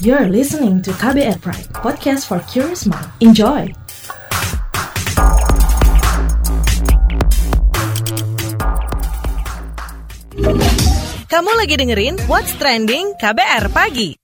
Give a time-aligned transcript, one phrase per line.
[0.00, 3.04] You're listening to KBR Pride, podcast for curious mind.
[3.20, 3.68] Enjoy!
[11.28, 14.16] Kamu lagi dengerin What's Trending KBR Pagi.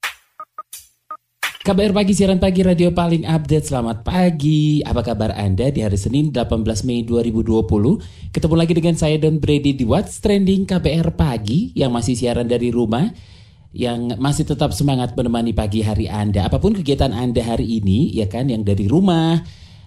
[1.61, 3.69] KBR Pagi, siaran pagi radio paling update.
[3.69, 4.81] Selamat pagi.
[4.81, 8.33] Apa kabar Anda di hari Senin 18 Mei 2020?
[8.33, 12.73] Ketemu lagi dengan saya Don Brady di What's Trending KBR Pagi yang masih siaran dari
[12.73, 13.37] rumah
[13.73, 16.47] yang masih tetap semangat menemani pagi hari Anda.
[16.47, 19.43] Apa pun kegiatan Anda hari ini, ya kan, yang dari rumah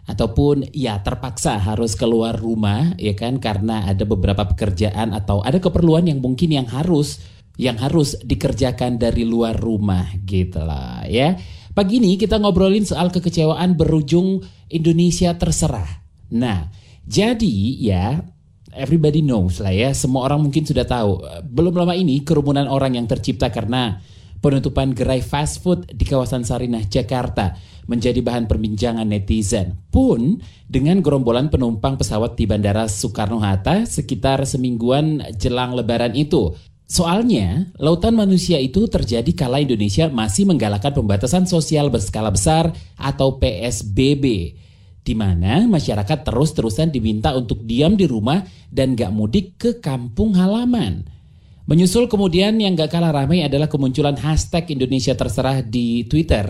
[0.10, 6.10] ataupun ya terpaksa harus keluar rumah, ya kan, karena ada beberapa pekerjaan atau ada keperluan
[6.10, 7.22] yang mungkin yang harus
[7.60, 11.36] yang harus dikerjakan dari luar rumah gitu lah ya.
[11.76, 14.40] Pagi ini kita ngobrolin soal kekecewaan berujung
[14.72, 16.02] Indonesia terserah.
[16.32, 16.72] Nah,
[17.04, 18.24] jadi ya
[18.74, 21.24] everybody knows lah ya, semua orang mungkin sudah tahu.
[21.46, 24.02] Belum lama ini kerumunan orang yang tercipta karena
[24.40, 27.56] penutupan gerai fast food di kawasan Sarinah, Jakarta
[27.90, 29.76] menjadi bahan perbincangan netizen.
[29.90, 36.54] Pun dengan gerombolan penumpang pesawat di Bandara Soekarno-Hatta sekitar semingguan jelang lebaran itu.
[36.90, 44.58] Soalnya, lautan manusia itu terjadi kala Indonesia masih menggalakkan pembatasan sosial berskala besar atau PSBB,
[45.04, 51.08] di mana masyarakat terus-terusan diminta untuk diam di rumah dan gak mudik ke kampung halaman.
[51.70, 56.50] Menyusul kemudian yang gak kalah ramai adalah kemunculan hashtag Indonesia Terserah di Twitter.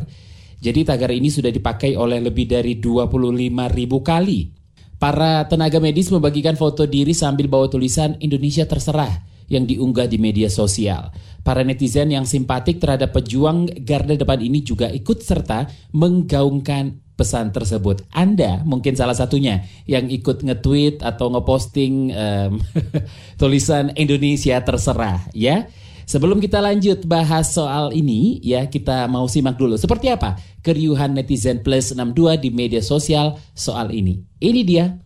[0.60, 3.28] Jadi tagar ini sudah dipakai oleh lebih dari 25
[3.72, 4.52] ribu kali.
[5.00, 10.48] Para tenaga medis membagikan foto diri sambil bawa tulisan Indonesia Terserah yang diunggah di media
[10.48, 11.12] sosial.
[11.44, 18.08] Para netizen yang simpatik terhadap pejuang garda depan ini juga ikut serta menggaungkan pesan tersebut.
[18.16, 22.52] Anda mungkin salah satunya yang ikut nge-tweet atau ngeposting um,
[23.42, 25.68] tulisan Indonesia terserah ya.
[26.10, 31.62] Sebelum kita lanjut bahas soal ini, ya kita mau simak dulu seperti apa keriuhan netizen
[31.62, 34.26] plus 62 di media sosial soal ini.
[34.42, 34.98] Ini dia.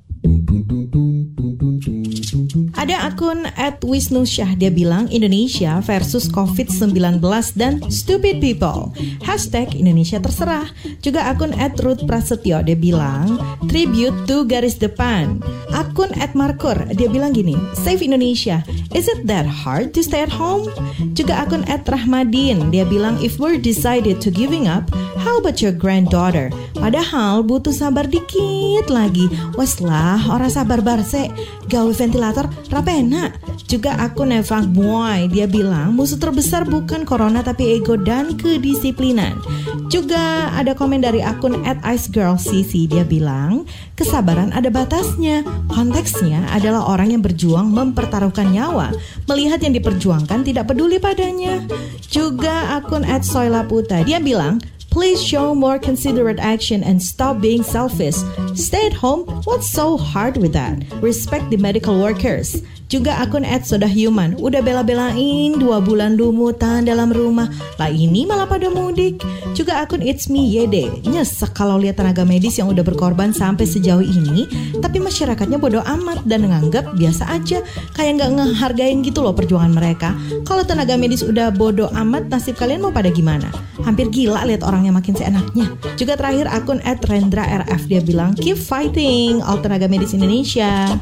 [3.03, 7.19] Akun at Wisnu Syah dia bilang Indonesia versus COVID-19
[7.59, 8.95] dan stupid people.
[9.27, 10.71] Hashtag Indonesia terserah.
[11.03, 13.35] Juga akun at Ruth Prasetyo dia bilang
[13.67, 15.43] tribute to garis depan.
[15.75, 18.63] Akun at Markur dia bilang gini, save Indonesia.
[18.95, 20.71] Is it that hard to stay at home?
[21.11, 24.87] Juga akun at Rahmadin dia bilang if we're decided to giving up,
[25.19, 26.47] how about your granddaughter?
[26.83, 29.31] Padahal butuh sabar dikit lagi.
[29.55, 31.31] Wes lah, orang sabar barse.
[31.71, 33.31] Gawe ventilator rapena.
[33.63, 39.39] Juga akun Evang Boy, dia bilang musuh terbesar bukan corona tapi ego dan kedisiplinan.
[39.87, 43.63] Juga ada komen dari akun at Ice Girl CC, dia bilang
[43.95, 45.47] kesabaran ada batasnya.
[45.71, 48.91] Konteksnya adalah orang yang berjuang mempertaruhkan nyawa,
[49.31, 51.63] melihat yang diperjuangkan tidak peduli padanya.
[52.11, 54.59] Juga akun at Soila Puta, dia bilang
[54.93, 58.13] Please show more considerate action and stop being selfish.
[58.53, 59.25] Stay at home.
[59.43, 60.83] What's so hard with that?
[61.01, 62.61] Respect the medical workers.
[62.93, 67.49] Juga akun @sodahuman udah bela-belain dua bulan lumutan dalam rumah.
[67.81, 69.17] Lah ini malah pada mudik.
[69.57, 74.05] Juga akun It's Me Yede nyesek kalau lihat tenaga medis yang udah berkorban sampai sejauh
[74.05, 74.45] ini,
[74.77, 77.65] tapi masyarakatnya bodoh amat dan nganggap biasa aja,
[77.97, 80.13] kayak nggak ngehargain gitu loh perjuangan mereka.
[80.45, 83.49] Kalau tenaga medis udah bodoh amat, nasib kalian mau pada gimana?
[83.81, 85.73] Hampir gila lihat orangnya makin seenaknya.
[85.97, 90.93] Juga terakhir akun @rendra_rf dia bilang keep fighting all tenaga medis Indonesia.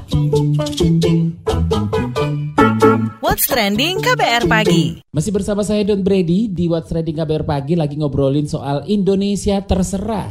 [3.22, 4.98] What's Trending KBR Pagi.
[5.14, 10.26] Masih bersama saya Don Brady di What's Trending KBR Pagi lagi ngobrolin soal Indonesia terserah.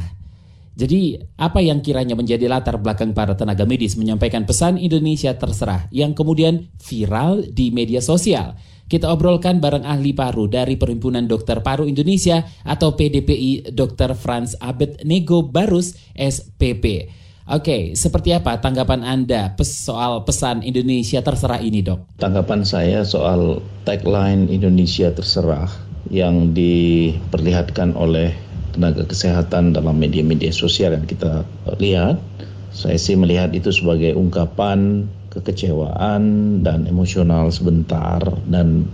[0.75, 6.19] Jadi apa yang kiranya menjadi latar belakang para tenaga medis menyampaikan pesan Indonesia terserah yang
[6.19, 8.59] kemudian viral di media sosial.
[8.91, 14.19] Kita obrolkan bareng ahli paru dari Perhimpunan Dokter Paru Indonesia atau PDPI Dr.
[14.19, 17.07] Franz Abed Nego Barus SPP.
[17.51, 22.23] Oke, seperti apa tanggapan Anda soal pesan Indonesia terserah ini, Dok?
[22.23, 25.67] Tanggapan saya soal tagline Indonesia terserah
[26.15, 28.31] yang diperlihatkan oleh
[28.71, 31.43] tenaga kesehatan dalam media-media sosial yang kita
[31.83, 32.23] lihat,
[32.71, 36.23] saya sih melihat itu sebagai ungkapan kekecewaan
[36.63, 38.87] dan emosional sebentar dan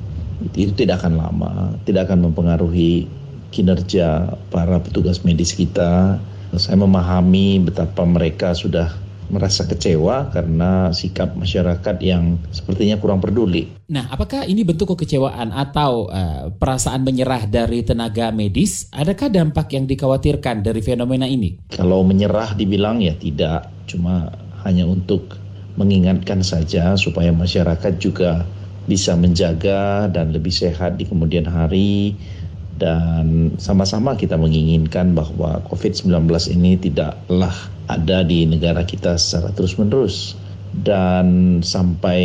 [0.56, 3.04] itu tidak akan lama, tidak akan mempengaruhi
[3.52, 6.16] kinerja para petugas medis kita
[6.58, 13.66] saya memahami betapa mereka sudah merasa kecewa karena sikap masyarakat yang sepertinya kurang peduli.
[13.90, 18.86] Nah, apakah ini bentuk kekecewaan atau uh, perasaan menyerah dari tenaga medis?
[18.94, 21.58] Adakah dampak yang dikhawatirkan dari fenomena ini?
[21.74, 24.30] Kalau menyerah dibilang ya tidak, cuma
[24.62, 25.38] hanya untuk
[25.76, 28.46] mengingatkan saja supaya masyarakat juga
[28.86, 32.14] bisa menjaga dan lebih sehat di kemudian hari
[32.76, 37.56] dan sama-sama kita menginginkan bahwa COVID-19 ini tidaklah
[37.88, 40.36] ada di negara kita secara terus-menerus.
[40.76, 42.20] Dan sampai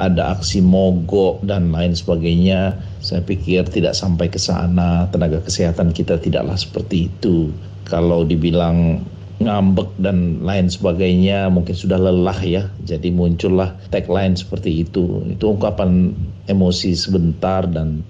[0.00, 5.04] ada aksi mogok dan lain sebagainya saya pikir tidak sampai ke sana.
[5.12, 7.52] Tenaga kesehatan kita tidaklah seperti itu.
[7.84, 9.04] Kalau dibilang
[9.38, 12.72] ngambek dan lain sebagainya mungkin sudah lelah ya.
[12.88, 15.28] Jadi muncullah tagline seperti itu.
[15.28, 16.16] Itu ungkapan
[16.48, 18.00] emosi sebentar dan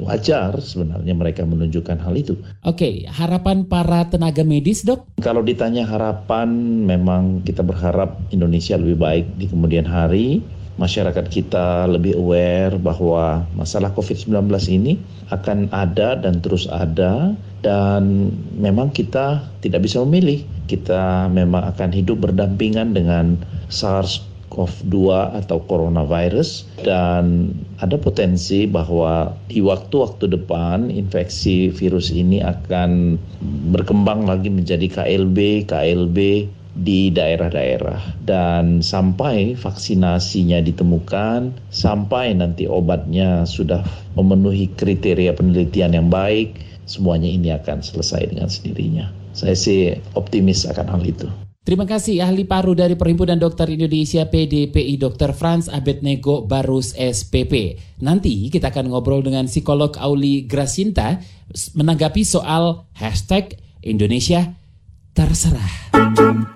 [0.00, 2.34] wajar sebenarnya mereka menunjukkan hal itu.
[2.64, 5.20] Oke, harapan para tenaga medis, Dok?
[5.20, 6.48] Kalau ditanya harapan,
[6.88, 10.40] memang kita berharap Indonesia lebih baik di kemudian hari.
[10.80, 14.96] Masyarakat kita lebih aware bahwa masalah COVID-19 ini
[15.28, 20.40] akan ada dan terus ada dan memang kita tidak bisa memilih.
[20.64, 23.36] Kita memang akan hidup berdampingan dengan
[23.68, 24.96] SARS SARS-CoV-2
[25.40, 33.16] atau coronavirus dan ada potensi bahwa di waktu-waktu depan infeksi virus ini akan
[33.70, 36.18] berkembang lagi menjadi KLB, KLB
[36.70, 43.82] di daerah-daerah dan sampai vaksinasinya ditemukan, sampai nanti obatnya sudah
[44.14, 49.10] memenuhi kriteria penelitian yang baik, semuanya ini akan selesai dengan sendirinya.
[49.34, 51.49] Saya sih optimis akan hal itu.
[51.60, 55.36] Terima kasih ahli paru dari Perhimpunan Dokter Indonesia PDPI Dr.
[55.36, 57.76] Franz Abednego Barus SPP.
[58.00, 61.20] Nanti kita akan ngobrol dengan psikolog Auli Grasinta
[61.76, 64.56] menanggapi soal hashtag Indonesia
[65.12, 65.92] terserah.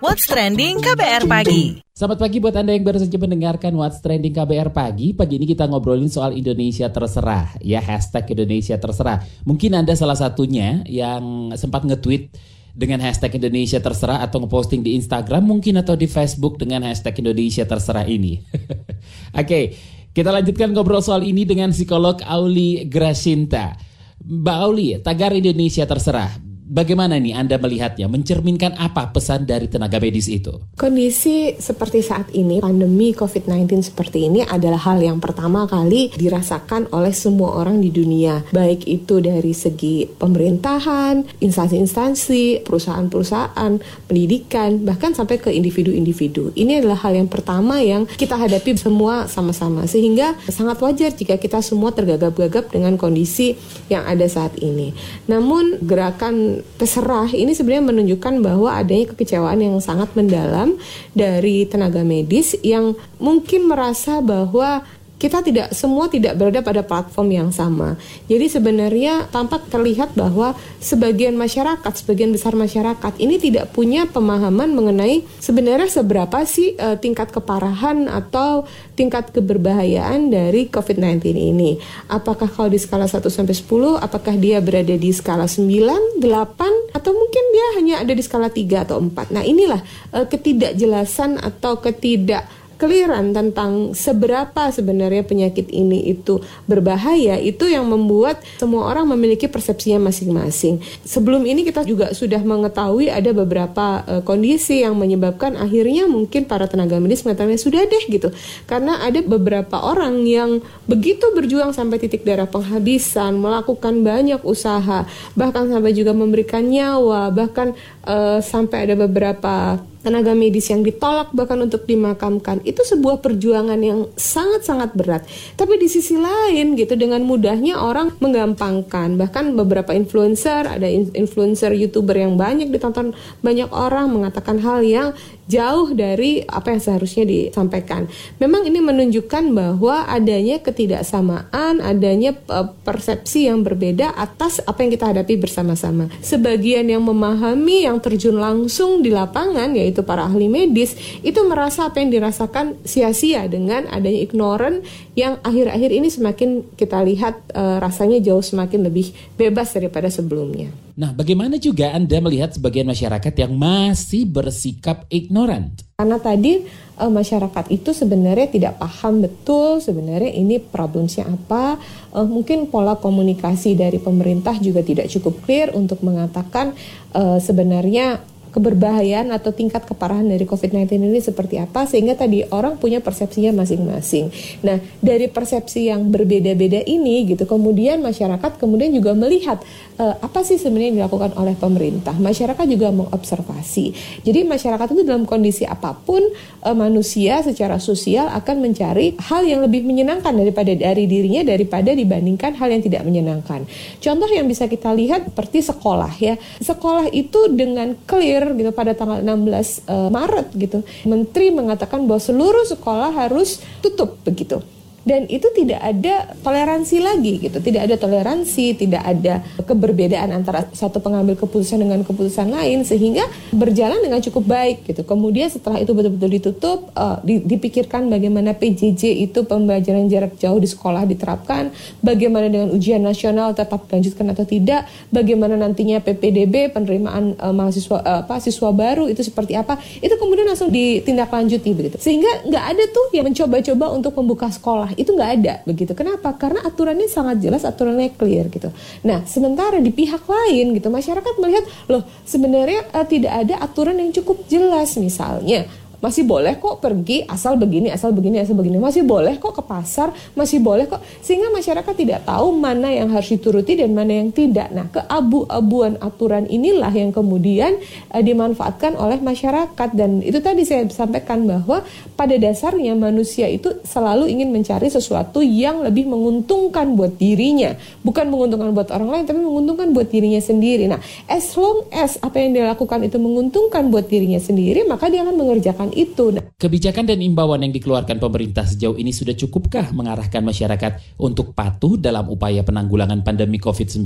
[0.00, 4.72] What's Trending KBR Pagi Selamat pagi buat Anda yang baru saja mendengarkan What's Trending KBR
[4.72, 5.12] Pagi.
[5.12, 7.54] Pagi ini kita ngobrolin soal Indonesia terserah.
[7.60, 9.20] Ya hashtag Indonesia terserah.
[9.44, 15.46] Mungkin Anda salah satunya yang sempat nge-tweet dengan hashtag Indonesia terserah atau ngeposting di Instagram
[15.46, 18.42] mungkin atau di Facebook dengan hashtag Indonesia terserah ini.
[18.42, 19.64] Oke, okay,
[20.10, 23.78] kita lanjutkan ngobrol soal ini dengan psikolog Auli Grasinta.
[24.26, 26.53] Mbak Auli, tagar Indonesia terserah.
[26.64, 28.08] Bagaimana nih Anda melihatnya?
[28.08, 30.64] Mencerminkan apa pesan dari tenaga medis itu?
[30.80, 37.12] Kondisi seperti saat ini, pandemi COVID-19 seperti ini adalah hal yang pertama kali dirasakan oleh
[37.12, 38.48] semua orang di dunia.
[38.48, 43.72] Baik itu dari segi pemerintahan, instansi-instansi, perusahaan-perusahaan,
[44.08, 46.56] pendidikan, bahkan sampai ke individu-individu.
[46.56, 49.84] Ini adalah hal yang pertama yang kita hadapi semua sama-sama.
[49.84, 53.52] Sehingga sangat wajar jika kita semua tergagap-gagap dengan kondisi
[53.92, 54.96] yang ada saat ini.
[55.28, 57.32] Namun gerakan terserah.
[57.32, 60.76] Ini sebenarnya menunjukkan bahwa adanya kekecewaan yang sangat mendalam
[61.16, 64.84] dari tenaga medis yang mungkin merasa bahwa
[65.14, 67.94] kita tidak semua tidak berada pada platform yang sama.
[68.26, 75.22] Jadi sebenarnya tampak terlihat bahwa sebagian masyarakat, sebagian besar masyarakat ini tidak punya pemahaman mengenai
[75.38, 78.66] sebenarnya seberapa sih uh, tingkat keparahan atau
[78.98, 81.78] tingkat keberbahayaan dari COVID-19 ini.
[82.10, 87.10] Apakah kalau di skala 1 sampai 10, apakah dia berada di skala 9, 8 atau
[87.14, 89.34] mungkin dia hanya ada di skala 3 atau 4.
[89.34, 89.80] Nah, inilah
[90.14, 92.46] uh, ketidakjelasan atau ketidak
[92.84, 100.12] keliran tentang seberapa sebenarnya penyakit ini itu berbahaya itu yang membuat semua orang memiliki persepsinya
[100.12, 100.84] masing-masing.
[101.08, 106.68] Sebelum ini kita juga sudah mengetahui ada beberapa uh, kondisi yang menyebabkan akhirnya mungkin para
[106.68, 108.28] tenaga medis mengatakan sudah deh gitu.
[108.68, 115.72] Karena ada beberapa orang yang begitu berjuang sampai titik darah penghabisan, melakukan banyak usaha, bahkan
[115.72, 117.72] sampai juga memberikan nyawa, bahkan
[118.04, 124.12] uh, sampai ada beberapa tenaga medis yang ditolak bahkan untuk dimakamkan itu sebuah perjuangan yang
[124.14, 125.24] sangat-sangat berat.
[125.56, 132.20] Tapi di sisi lain gitu dengan mudahnya orang menggampangkan bahkan beberapa influencer ada influencer youtuber
[132.20, 138.08] yang banyak ditonton banyak orang mengatakan hal yang jauh dari apa yang seharusnya disampaikan.
[138.40, 145.06] Memang ini menunjukkan bahwa adanya ketidaksamaan, adanya uh, persepsi yang berbeda atas apa yang kita
[145.12, 146.08] hadapi bersama-sama.
[146.24, 152.00] Sebagian yang memahami, yang terjun langsung di lapangan, yaitu para ahli medis, itu merasa apa
[152.00, 154.80] yang dirasakan sia-sia dengan adanya ignoran
[155.14, 160.72] yang akhir-akhir ini semakin kita lihat uh, rasanya jauh semakin lebih bebas daripada sebelumnya.
[160.94, 165.82] Nah, bagaimana juga Anda melihat sebagian masyarakat yang masih bersikap ignorant?
[165.98, 166.62] Karena tadi
[166.98, 171.82] uh, masyarakat itu sebenarnya tidak paham betul sebenarnya ini problemnya apa.
[172.14, 176.78] Uh, mungkin pola komunikasi dari pemerintah juga tidak cukup clear untuk mengatakan
[177.14, 178.22] uh, sebenarnya
[178.54, 184.30] keberbahayaan atau tingkat keparahan dari COVID-19 ini seperti apa sehingga tadi orang punya persepsinya masing-masing.
[184.62, 189.58] Nah, dari persepsi yang berbeda-beda ini gitu kemudian masyarakat kemudian juga melihat
[189.98, 192.14] uh, apa sih sebenarnya yang dilakukan oleh pemerintah.
[192.16, 193.86] Masyarakat juga mengobservasi.
[194.26, 196.22] Jadi masyarakat itu dalam kondisi apa pun
[196.62, 202.58] uh, manusia secara sosial akan mencari hal yang lebih menyenangkan daripada dari dirinya daripada dibandingkan
[202.58, 203.66] hal yang tidak menyenangkan.
[204.02, 206.34] Contoh yang bisa kita lihat seperti sekolah ya.
[206.58, 210.78] Sekolah itu dengan clear gitu pada tanggal 16 uh, eh, Maret gitu.
[211.06, 214.73] Menteri mengatakan bahwa seluruh sekolah harus tutup begitu
[215.04, 217.60] dan itu tidak ada toleransi lagi gitu.
[217.60, 224.00] Tidak ada toleransi tidak ada keberbedaan antara satu pengambil keputusan dengan keputusan lain sehingga berjalan
[224.00, 225.04] dengan cukup baik gitu.
[225.04, 231.04] Kemudian setelah itu betul-betul ditutup uh, dipikirkan bagaimana PJJ itu pembelajaran jarak jauh di sekolah
[231.04, 231.68] diterapkan
[232.00, 238.20] bagaimana dengan ujian nasional tetap dilanjutkan atau tidak bagaimana nantinya PPDB penerimaan uh, mahasiswa uh,
[238.24, 239.76] apa siswa baru itu seperti apa.
[240.00, 241.96] Itu kemudian langsung ditindaklanjuti begitu.
[242.00, 245.92] Sehingga nggak ada tuh yang mencoba-coba untuk membuka sekolah itu nggak ada begitu.
[245.92, 246.34] Kenapa?
[246.34, 248.72] Karena aturannya sangat jelas, aturannya clear gitu.
[249.04, 254.10] Nah, sementara di pihak lain gitu masyarakat melihat loh sebenarnya uh, tidak ada aturan yang
[254.10, 255.66] cukup jelas misalnya
[256.04, 258.76] masih boleh kok pergi asal begini asal begini asal begini.
[258.76, 261.00] Masih boleh kok ke pasar masih boleh kok.
[261.24, 264.68] Sehingga masyarakat tidak tahu mana yang harus dituruti dan mana yang tidak.
[264.68, 267.80] Nah keabu-abuan aturan inilah yang kemudian
[268.12, 269.88] uh, dimanfaatkan oleh masyarakat.
[269.96, 271.80] Dan itu tadi saya sampaikan bahwa
[272.12, 277.72] pada dasarnya manusia itu selalu ingin mencari sesuatu yang lebih menguntungkan buat dirinya.
[278.04, 280.84] Bukan menguntungkan buat orang lain tapi menguntungkan buat dirinya sendiri.
[280.84, 285.22] Nah as long as apa yang dia lakukan itu menguntungkan buat dirinya sendiri maka dia
[285.22, 286.34] akan mengerjakan itu.
[286.58, 292.26] Kebijakan dan imbauan yang dikeluarkan pemerintah sejauh ini sudah cukupkah mengarahkan masyarakat untuk patuh dalam
[292.26, 294.04] upaya penanggulangan pandemi COVID-19?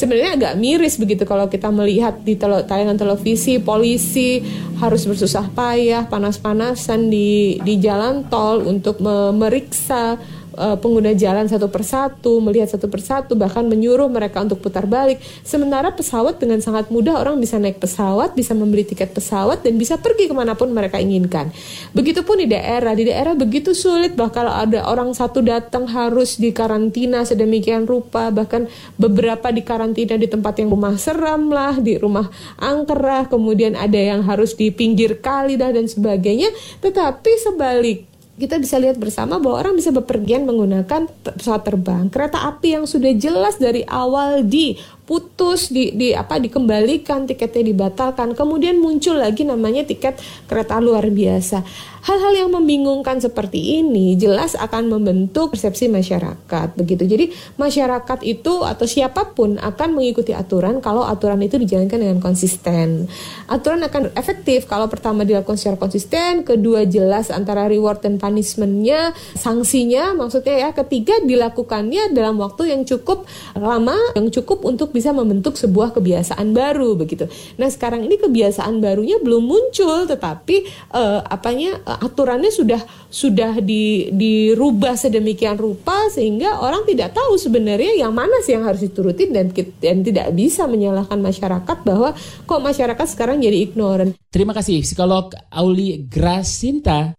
[0.00, 4.40] Sebenarnya agak miris begitu kalau kita melihat di tele tayangan televisi polisi
[4.80, 10.16] harus bersusah payah panas-panasan di di jalan tol untuk memeriksa
[10.60, 15.18] uh, pengguna jalan satu persatu, melihat satu persatu, bahkan menyuruh mereka untuk putar balik.
[15.42, 19.98] Sementara pesawat dengan sangat mudah orang bisa naik pesawat, bisa membeli tiket pesawat, dan bisa
[19.98, 21.50] pergi ke mana pun mereka inginkan.
[21.96, 27.88] Begitupun di daerah, di daerah begitu sulit, bahkan ada orang satu datang harus dikarantina sedemikian
[27.88, 33.00] rupa, bahkan beberapa dikarantina di tempat yang rumah seram lah, di rumah angker
[33.30, 36.52] kemudian ada yang harus di pinggir kali dah dan sebagainya.
[36.84, 38.09] Tetapi sebalik
[38.40, 43.12] kita bisa lihat bersama bahwa orang bisa bepergian menggunakan pesawat terbang, kereta api yang sudah
[43.12, 44.80] jelas dari awal di
[45.10, 48.38] putus di, di apa dikembalikan tiketnya dibatalkan.
[48.38, 51.66] Kemudian muncul lagi namanya tiket kereta luar biasa.
[52.00, 57.04] Hal-hal yang membingungkan seperti ini jelas akan membentuk persepsi masyarakat begitu.
[57.04, 57.28] Jadi
[57.60, 63.04] masyarakat itu atau siapa pun akan mengikuti aturan kalau aturan itu dijalankan dengan konsisten.
[63.52, 70.16] Aturan akan efektif kalau pertama dilakukan secara konsisten kedua jelas antara reward dan punishmentnya sanksinya
[70.16, 75.96] maksudnya ya ketiga dilakukannya dalam waktu yang cukup lama yang cukup untuk bisa membentuk sebuah
[75.96, 77.24] kebiasaan baru begitu.
[77.56, 84.12] Nah sekarang ini kebiasaan barunya belum muncul, tetapi uh, apanya uh, aturannya sudah sudah di,
[84.12, 89.48] dirubah sedemikian rupa sehingga orang tidak tahu sebenarnya yang mana sih yang harus dituruti dan
[89.80, 92.12] dan tidak bisa menyalahkan masyarakat bahwa
[92.44, 94.12] kok masyarakat sekarang jadi ignorant.
[94.28, 97.16] Terima kasih psikolog Auli Grasinta.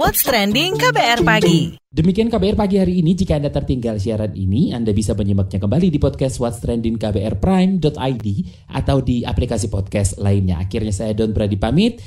[0.00, 1.81] What's trending KBR pagi?
[1.92, 3.12] Demikian KBR pagi hari ini.
[3.12, 8.26] Jika Anda tertinggal siaran ini, Anda bisa menyimaknya kembali di podcast What's Trending KBR Prime.id
[8.72, 10.56] atau di aplikasi podcast lainnya.
[10.56, 12.00] Akhirnya saya Don Brady pamit.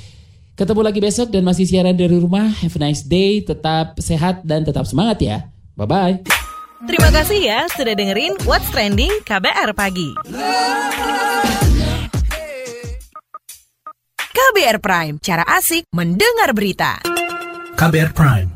[0.58, 2.50] Ketemu lagi besok dan masih siaran dari rumah.
[2.66, 5.54] Have a nice day, tetap sehat dan tetap semangat ya.
[5.78, 6.26] Bye-bye.
[6.90, 10.18] Terima kasih ya sudah dengerin What's Trending KBR Pagi.
[14.34, 16.98] KBR Prime, cara asik mendengar berita.
[17.78, 18.55] KBR Prime